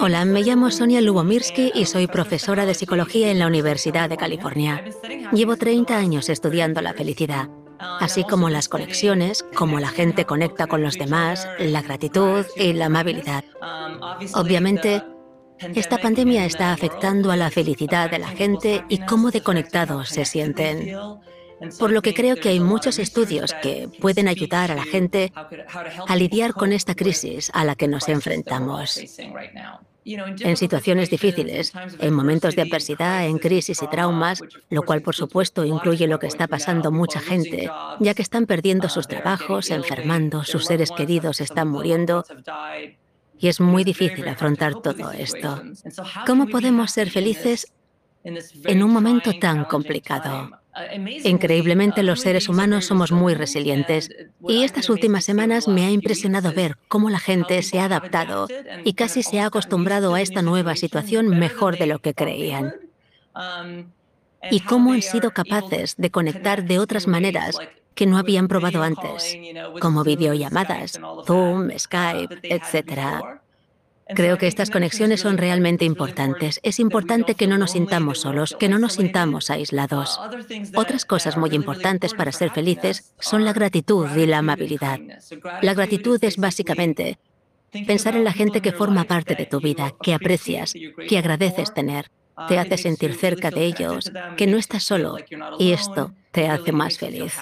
[0.00, 4.84] Hola, me llamo Sonia Lubomirsky y soy profesora de psicología en la Universidad de California.
[5.32, 10.82] Llevo 30 años estudiando la felicidad, así como las conexiones, cómo la gente conecta con
[10.82, 13.44] los demás, la gratitud y la amabilidad.
[14.34, 15.02] Obviamente,
[15.74, 20.24] esta pandemia está afectando a la felicidad de la gente y cómo de conectados se
[20.24, 20.96] sienten.
[21.78, 25.32] Por lo que creo que hay muchos estudios que pueden ayudar a la gente
[26.06, 29.00] a lidiar con esta crisis a la que nos enfrentamos.
[30.04, 35.66] En situaciones difíciles, en momentos de adversidad, en crisis y traumas, lo cual por supuesto
[35.66, 37.70] incluye lo que está pasando mucha gente,
[38.00, 42.24] ya que están perdiendo sus trabajos, enfermando, sus seres queridos están muriendo,
[43.38, 45.62] y es muy difícil afrontar todo esto.
[46.26, 47.70] ¿Cómo podemos ser felices
[48.24, 50.57] en un momento tan complicado?
[51.24, 54.10] Increíblemente los seres humanos somos muy resilientes
[54.46, 58.48] y estas últimas semanas me ha impresionado ver cómo la gente se ha adaptado
[58.84, 62.74] y casi se ha acostumbrado a esta nueva situación mejor de lo que creían.
[64.50, 67.58] Y cómo han sido capaces de conectar de otras maneras
[67.94, 69.36] que no habían probado antes,
[69.80, 73.37] como videollamadas, Zoom, Skype, etc.
[74.14, 76.60] Creo que estas conexiones son realmente importantes.
[76.62, 80.20] Es importante que no nos sintamos solos, que no nos sintamos aislados.
[80.74, 84.98] Otras cosas muy importantes para ser felices son la gratitud y la amabilidad.
[85.62, 87.18] La gratitud es básicamente
[87.86, 90.74] pensar en la gente que forma parte de tu vida, que aprecias,
[91.08, 92.10] que agradeces tener.
[92.48, 95.16] Te hace sentir cerca de ellos, que no estás solo,
[95.58, 97.36] y esto te hace más feliz.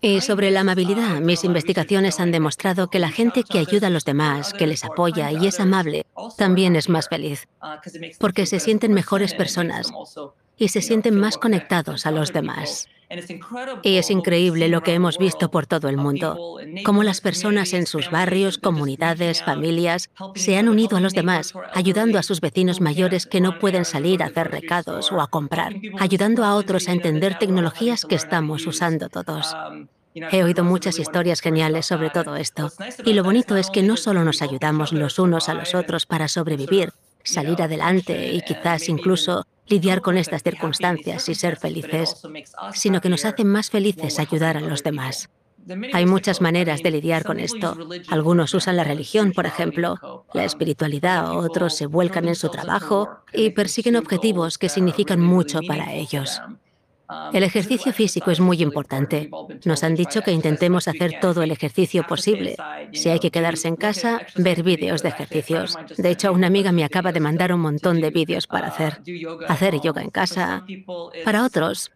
[0.00, 4.04] Y sobre la amabilidad, mis investigaciones han demostrado que la gente que ayuda a los
[4.04, 6.06] demás, que les apoya y es amable,
[6.36, 7.48] también es más feliz,
[8.18, 9.92] porque se sienten mejores personas
[10.58, 12.88] y se sienten más conectados a los demás.
[13.82, 17.86] Y es increíble lo que hemos visto por todo el mundo, cómo las personas en
[17.86, 23.24] sus barrios, comunidades, familias, se han unido a los demás, ayudando a sus vecinos mayores
[23.24, 27.38] que no pueden salir a hacer recados o a comprar, ayudando a otros a entender
[27.38, 29.56] tecnologías que estamos usando todos.
[30.14, 32.72] He oído muchas historias geniales sobre todo esto.
[33.04, 36.28] Y lo bonito es que no solo nos ayudamos los unos a los otros para
[36.28, 36.92] sobrevivir,
[37.22, 42.22] salir adelante y quizás incluso lidiar con estas circunstancias y ser felices,
[42.74, 45.28] sino que nos hace más felices ayudar a los demás.
[45.92, 47.76] Hay muchas maneras de lidiar con esto.
[48.08, 53.50] Algunos usan la religión, por ejemplo, la espiritualidad, otros se vuelcan en su trabajo y
[53.50, 56.40] persiguen objetivos que significan mucho para ellos.
[57.32, 59.30] El ejercicio físico es muy importante.
[59.64, 62.56] Nos han dicho que intentemos hacer todo el ejercicio posible.
[62.92, 65.76] Si hay que quedarse en casa, ver vídeos de ejercicios.
[65.96, 69.00] De hecho, una amiga me acaba de mandar un montón de vídeos para hacer.
[69.48, 70.64] Hacer yoga en casa.
[71.24, 71.92] Para otros,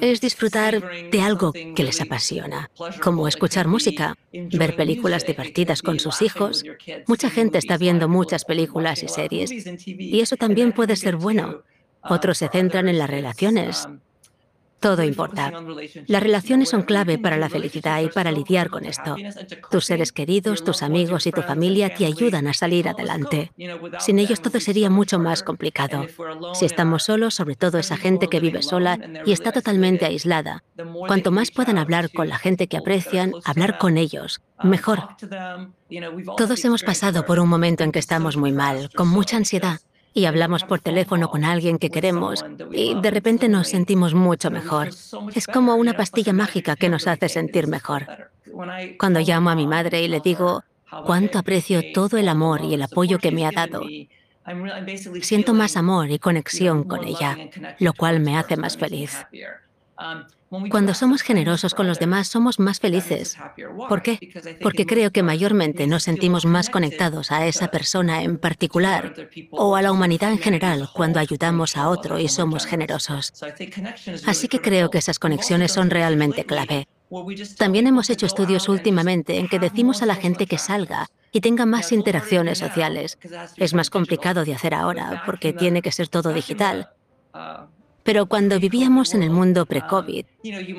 [0.00, 0.80] es disfrutar
[1.10, 2.70] de algo que les apasiona,
[3.02, 6.64] como escuchar música, ver películas divertidas con sus hijos.
[7.06, 9.50] Mucha gente está viendo muchas películas y series,
[9.86, 11.62] y eso también puede ser bueno.
[12.02, 13.88] Otros se centran en las relaciones,
[14.80, 15.52] todo importa.
[16.06, 19.16] Las relaciones son clave para la felicidad y para lidiar con esto.
[19.70, 23.52] Tus seres queridos, tus amigos y tu familia te ayudan a salir adelante.
[23.98, 26.06] Sin ellos todo sería mucho más complicado.
[26.54, 30.62] Si estamos solos, sobre todo esa gente que vive sola y está totalmente aislada,
[31.06, 35.08] cuanto más puedan hablar con la gente que aprecian, hablar con ellos, mejor.
[36.36, 39.80] Todos hemos pasado por un momento en que estamos muy mal, con mucha ansiedad
[40.18, 44.88] y hablamos por teléfono con alguien que queremos y de repente nos sentimos mucho mejor.
[45.34, 48.30] Es como una pastilla mágica que nos hace sentir mejor.
[48.98, 50.64] Cuando llamo a mi madre y le digo
[51.06, 53.82] cuánto aprecio todo el amor y el apoyo que me ha dado,
[55.22, 57.36] siento más amor y conexión con ella,
[57.78, 59.24] lo cual me hace más feliz.
[60.70, 63.36] Cuando somos generosos con los demás somos más felices.
[63.88, 64.18] ¿Por qué?
[64.62, 69.14] Porque creo que mayormente nos sentimos más conectados a esa persona en particular
[69.50, 73.32] o a la humanidad en general cuando ayudamos a otro y somos generosos.
[74.26, 76.88] Así que creo que esas conexiones son realmente clave.
[77.56, 81.66] También hemos hecho estudios últimamente en que decimos a la gente que salga y tenga
[81.66, 83.18] más interacciones sociales.
[83.56, 86.90] Es más complicado de hacer ahora porque tiene que ser todo digital.
[88.08, 90.24] Pero cuando vivíamos en el mundo pre-COVID,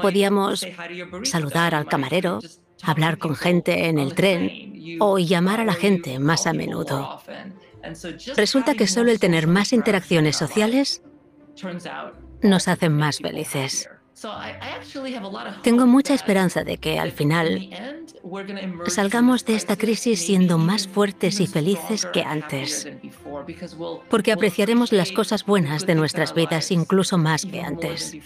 [0.00, 0.66] podíamos
[1.24, 2.38] saludar al camarero,
[2.82, 7.20] hablar con gente en el tren o llamar a la gente más a menudo.
[8.34, 11.02] Resulta que solo el tener más interacciones sociales
[12.40, 13.90] nos hace más felices.
[15.62, 17.68] Tengo mucha esperanza de que al final
[18.86, 22.88] salgamos de esta crisis siendo más fuertes y felices que antes,
[24.10, 28.16] porque apreciaremos las cosas buenas de nuestras vidas incluso más que antes.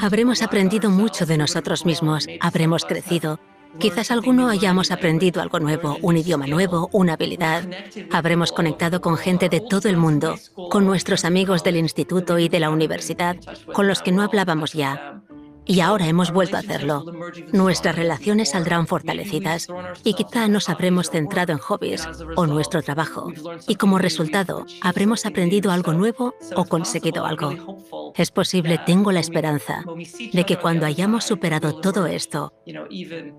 [0.00, 3.40] Habremos aprendido mucho de nosotros mismos, habremos crecido
[3.78, 7.64] Quizás alguno hayamos aprendido algo nuevo, un idioma nuevo, una habilidad.
[8.12, 10.36] Habremos conectado con gente de todo el mundo,
[10.70, 13.36] con nuestros amigos del instituto y de la universidad,
[13.72, 15.22] con los que no hablábamos ya.
[15.66, 17.04] Y ahora hemos vuelto a hacerlo.
[17.52, 19.68] Nuestras relaciones saldrán fortalecidas
[20.02, 22.06] y quizá nos habremos centrado en hobbies
[22.36, 23.32] o nuestro trabajo.
[23.66, 28.12] Y como resultado, habremos aprendido algo nuevo o conseguido algo.
[28.14, 29.84] Es posible, tengo la esperanza,
[30.32, 32.52] de que cuando hayamos superado todo esto,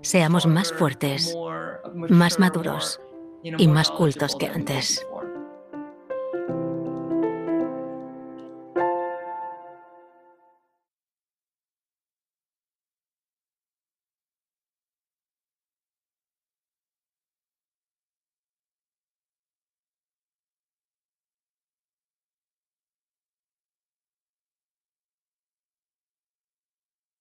[0.02, 1.36] seamos más fuertes,
[2.08, 3.00] más maduros
[3.42, 5.06] y más cultos que antes.